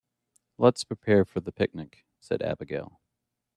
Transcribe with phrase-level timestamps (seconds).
[0.57, 2.99] "Let's prepare for the picnic!", said Abigail.